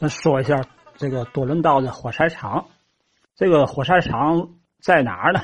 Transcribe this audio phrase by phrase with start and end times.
[0.00, 0.64] 咱说一下
[0.96, 2.68] 这个多伦道的火柴厂。
[3.34, 5.40] 这个火柴厂在哪儿呢？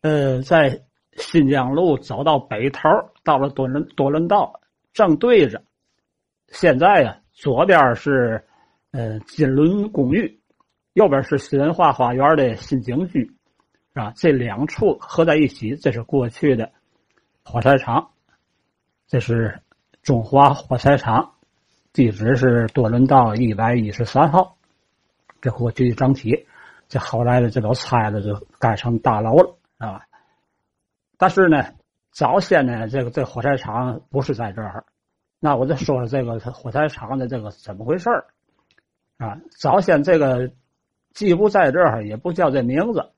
[0.00, 0.84] 呃，在
[1.16, 2.88] 新疆路走到北头，
[3.24, 4.60] 到了多伦多伦道
[4.92, 5.64] 正对着。
[6.48, 8.44] 现在呀，左边是
[8.92, 10.40] 呃金轮公寓，
[10.92, 13.24] 右边是新文化花园的新景区，
[13.92, 14.12] 是吧？
[14.14, 16.70] 这两处合在一起，这是过去的
[17.42, 18.10] 火柴厂。
[19.08, 19.60] 这是
[20.02, 21.33] 中华火柴厂，
[21.94, 24.58] 地址是多伦道一百一十三号。
[25.40, 26.46] 这过去的整体。
[26.86, 30.02] 这后来的这都拆了，就盖成大楼了，啊。
[31.16, 31.64] 但是呢，
[32.10, 34.84] 早先呢，这个这火柴厂不是在这儿。
[35.40, 38.26] 那我就说说这个火柴厂的这个怎么回事儿
[39.18, 39.38] 啊？
[39.58, 40.50] 早先这个
[41.12, 43.10] 既不在这儿，也不叫这名字。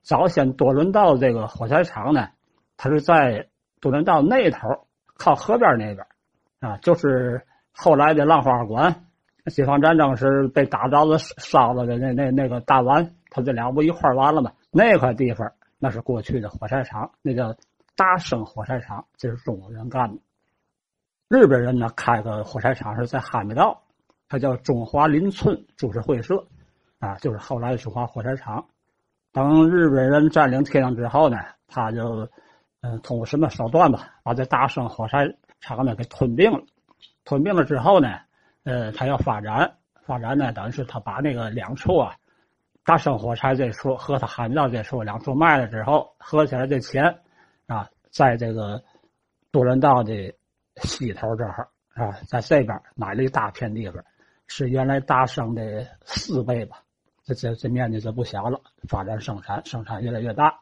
[0.00, 2.30] 早先多伦道这个火柴厂呢，
[2.76, 3.48] 它是在
[3.80, 4.86] 多伦道那头，
[5.16, 6.06] 靠河边那边，
[6.60, 9.06] 啊，就是后来的浪花馆。
[9.46, 14.52] 解放战争时被打到了烧了的那那那个大湾，他这俩不一块完了吗？
[14.70, 17.52] 那块地方那是过去的火柴厂，那叫
[17.96, 20.20] 大生火柴厂，这是中国人干的。
[21.28, 23.82] 日本人呢开个火柴厂是在哈密道，
[24.28, 26.46] 它叫中华林村株式会社，
[27.00, 28.64] 啊，就是后来的中华火柴厂。
[29.32, 32.28] 等日本人占领天津之后呢，他就
[32.80, 36.62] 嗯通过什么手段吧，把这大生火柴厂呢给吞并了。
[37.24, 38.18] 吞并了之后呢？
[38.64, 42.14] 呃，他要发展，发展呢，等于是他把那个两处啊，
[42.84, 47.18] 大生火柴这处和他汉密道这处两处卖了之后，合起来这钱
[47.66, 48.82] 啊，在这个
[49.50, 50.32] 多伦道的
[50.76, 54.04] 西头这儿啊，在这边买了一大片地方，
[54.46, 56.82] 是原来大生的四倍吧，
[57.24, 60.60] 这这这面积就不小了，发展生产，生产越来越大，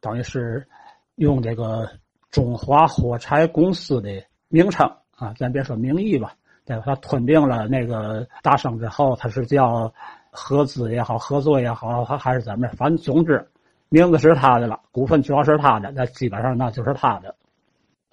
[0.00, 0.68] 等于是
[1.16, 1.90] 用这个
[2.30, 6.34] 中华火柴公司的名称啊，咱别说名义吧。
[6.68, 6.82] 对吧？
[6.84, 9.94] 他吞并了那个大生之后，他是叫
[10.32, 12.66] 合资也好，合作也好，还还是怎么？
[12.76, 13.48] 反正总之，
[13.88, 17.36] 名字是他的了，股份主要是他的，那基本上那就是他的。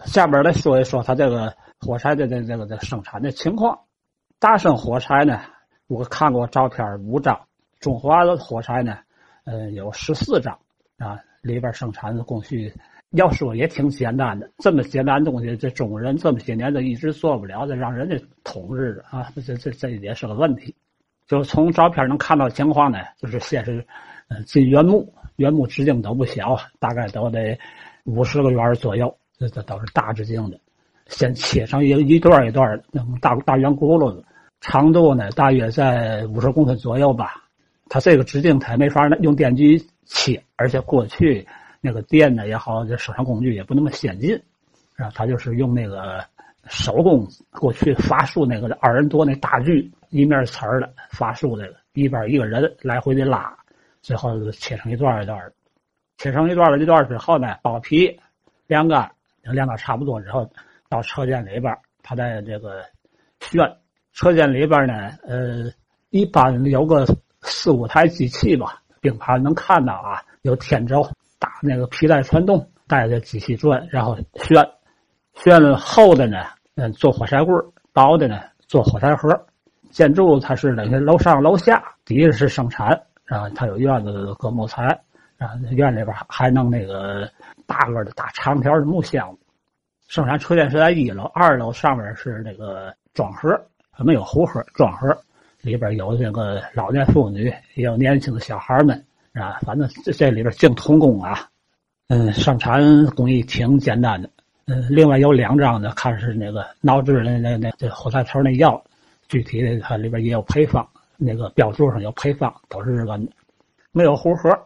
[0.06, 3.80] 下边来说一说他这个火柴的这这个这生产的情况。
[4.38, 5.42] 大生火柴呢，
[5.88, 7.48] 我看过照片五张，
[7.80, 9.00] 中华的火柴呢，
[9.46, 10.60] 呃，有十四张
[11.00, 12.72] 啊，里边生产的工序。
[13.14, 20.74] 要说也挺简单的，这么简单东西，这中国人这么些年都一直做不了，这让人家统治着啊，这这这也是个问题。
[21.28, 23.86] 就从照片能看到情况呢，就是先是，
[24.48, 27.58] 进原木，原木直径都不小，大概都得
[28.04, 30.60] 五十个圆左右，这这都是大直径的。
[31.06, 34.26] 先切成一一段一段的那种大大圆轱辘子，
[34.60, 37.44] 长度呢大约在五十公分左右吧。
[37.90, 41.48] 它这个直径它没法用电锯切，而且过去。
[41.86, 44.42] 那个电呢也好，这手上工具也不那么先进，
[44.96, 46.24] 啊，他就是用那个
[46.70, 53.54] 手工，过去发树那个二人多那大锯，一面瓷儿的发树的，一边一个人来回的拉，
[54.02, 55.52] 最后切成一段一段的，
[56.18, 58.18] 切成一段一段之后呢，剥皮
[58.68, 59.12] 晾干，
[59.42, 60.50] 晾干差不多之后，
[60.88, 62.82] 到车间里边，他在这个
[63.42, 63.70] 旋，
[64.14, 65.70] 车间里边呢，呃，
[66.12, 67.06] 一般有个
[67.42, 71.06] 四五台机器吧，并盘能看到啊，有天轴。
[71.44, 74.66] 打那个皮带传动，带着机器转，然后旋，
[75.34, 76.38] 旋了厚的呢，
[76.76, 77.62] 嗯，做火柴棍
[77.92, 79.30] 薄的呢，做火柴盒。
[79.92, 84.98] 建筑它是那些楼上楼下，底下是生产，然后它有院子割木材，
[85.36, 87.30] 然后院里边还弄那个
[87.68, 89.40] 大个的大长条的木箱子。
[90.08, 93.50] 生产车间是在一楼，二楼上面是那个装盒，
[93.98, 95.14] 没有壶盒，装盒
[95.62, 99.06] 里边有这个老年妇女，也有年轻的小孩们。
[99.34, 101.50] 啊，反正这这里边净童工啊，
[102.08, 104.30] 嗯，生产工艺挺简单的。
[104.66, 108.82] 嗯，另外有两张呢，看是那个脑汁那那那这火柴头那药，
[109.28, 113.32] 具体的它里边也有配方，那个标注上有配方，都是日本的。
[113.92, 114.58] 没有壶盒，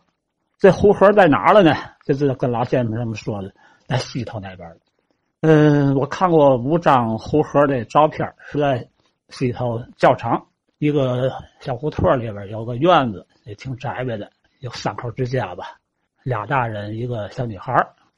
[0.59, 1.73] 这壶盒在哪了呢？
[2.06, 3.51] 这是跟老先生这么说的，
[3.88, 4.69] 在西头那边。
[5.41, 8.88] 嗯，我看过五张壶盒的照片，是在
[9.29, 10.45] 西头教场
[10.77, 14.30] 一个小胡同里边有个院子，也挺窄白的。
[14.59, 15.77] 有三口之家吧，
[16.24, 17.74] 俩大人一个小女孩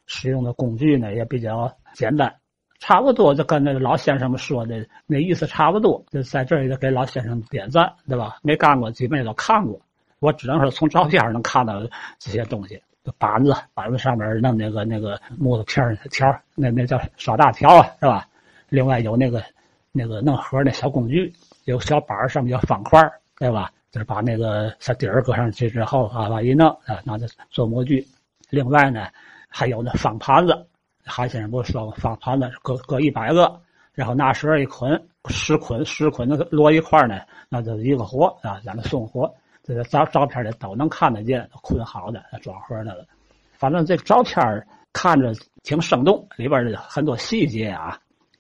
[0.06, 2.34] 使用的工具呢也比较简单，
[2.80, 6.04] 差不多就跟那个老先生们说的那意思差不多。
[6.10, 8.38] 就在这儿给老先生点赞，对吧？
[8.42, 9.80] 没干过，基本也都看过。
[10.20, 11.82] 我只能说从照片能看到
[12.18, 12.82] 这些东西：
[13.18, 18.28] 板子，板子上面弄那个那个木头片条，那那叫刷大条啊，是吧？
[18.70, 19.44] 另外有那个
[19.92, 21.34] 那个弄盒那小工具，
[21.66, 23.00] 有小板上面有方块，
[23.38, 23.72] 对吧？
[23.92, 28.06] 就是把那个小底儿搁上去之后啊，往一弄啊，拿着做模具。
[28.50, 29.08] 另外呢，
[29.48, 30.68] 还有那方盘子，
[31.06, 33.60] 韩先生不是说过，方盘子搁搁一百个，
[33.94, 39.34] 然后拿绳一捆，十捆十捆的摞一块呢，那就一个活啊，咱们送货。
[39.64, 43.06] 这个照照片里都能看得见，捆好的装盒的了。
[43.54, 45.32] 反正这个照片看着
[45.62, 48.00] 挺生动，里边的很多细节啊，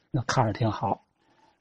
[0.10, 1.04] 那看着挺好。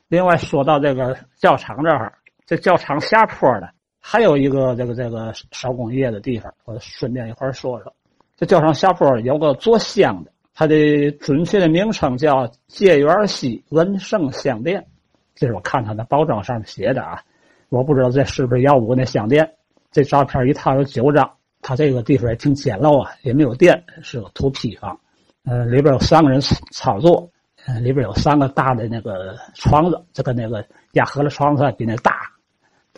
[0.08, 2.14] 另外说到这个教场这儿，
[2.46, 3.68] 这教场下坡呢，
[4.00, 7.92] 还有一个这个这个手工业的地方，我顺便一块说说。
[8.36, 14.86] 这叫上下坡有个做香的，它的准确的名称叫界园西文盛香店，
[15.34, 17.20] 这是我看它的包装上面写的啊，
[17.68, 19.54] 我不知道这是不是耀武那香店。
[19.90, 21.28] 这照片一套有九张，
[21.62, 25.00] 它这个地方也挺简陋啊，也没有电，是个土坯房。
[25.44, 26.40] 嗯，里边有三个人
[26.70, 27.28] 操作，
[27.66, 32.07] 嗯，里边有三个大的那个床子，这个那个压合的床子比那大，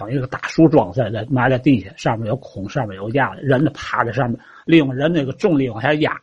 [0.01, 6.19] 等于一个大树桩在在埋在地下，上面有孔，上面有压，人呢趴在上面，利用人那个重力往下压。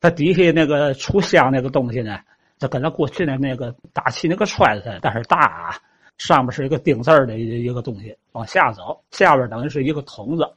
[0.00, 2.18] 它底下那个出香那个东西呢，
[2.58, 5.76] 就跟咱过去的那个打气那个揣子，但是大啊。
[6.18, 10.48] 上面是一个钉字的一个东西，往下走，下边等于是一个桶子，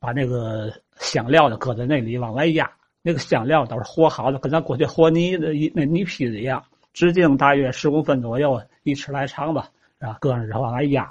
[0.00, 2.68] 把那个香料的搁在那里往外压。
[3.02, 6.60] 那个香料都是和好的，跟咱过去和泥的那泥坯子一样，
[6.92, 9.68] 直径大约十公分左右，一尺来长吧，
[10.00, 11.08] 啊，搁上之后往外压。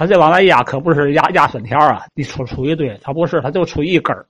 [0.00, 4.24] 他这往外压可不是压压粉条啊，一出出一堆，他不是，他就出一根儿。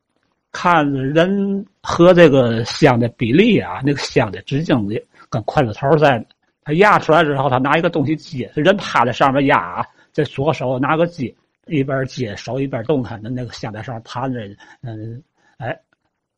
[0.50, 6.26] 看人和这个香的比例啊，那个香的直径的跟筷子头似的。
[6.64, 11.32] 他压出来之后，他拿一个东西接，人趴在上面压啊，这左手拿个接，
[11.68, 14.40] 一边接手一边动弹的那个香在上面盘着，
[14.82, 15.22] 嗯，
[15.58, 15.78] 哎，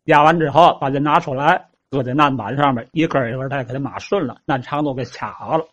[0.04, 1.58] 压完之后把这拿出来，
[1.90, 5.64] 搁在案板上面，一根一根再给它码顺了，按长度给掐好了。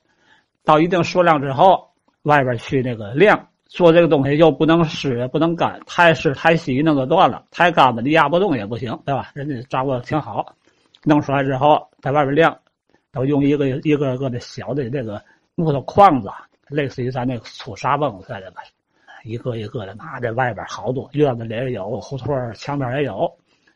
[0.63, 1.89] 到一定数量之后，
[2.23, 9.31] 外边去那个晾，做这个东西又不能湿也不能干，太湿太稀弄个断了，太干吧你压不动也不行，对吧？
[9.33, 10.45] 人家掌握的挺好，
[11.05, 12.57] 弄出来之后在外边晾。
[13.11, 15.19] 都用一个 一个个的小的这个
[15.55, 16.29] 木头框子，
[16.67, 18.61] 类似于咱那个粗沙泵似的吧，
[19.23, 23.25] 一个一个的拿在外边，好多院子里也有，胡同墙边也有，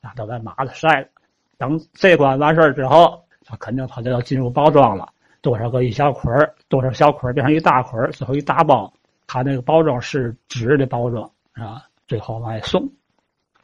[0.01, 1.09] 啊，都在码子晒。
[1.57, 5.09] 等这关完事儿之后，他肯定他就要进入包装了，
[5.41, 6.31] 多少个一小捆，
[6.69, 8.93] 多少小捆变成一大捆，最后一大包。
[9.33, 12.87] 它那个包装是纸的包装，啊，最后往外送。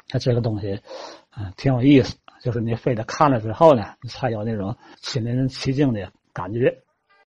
[0.08, 0.82] 它这个东西，
[1.38, 2.18] 嗯，挺有意思。
[2.42, 6.76] 就是你非得看了之后呢，你才有那种身临其境的感觉。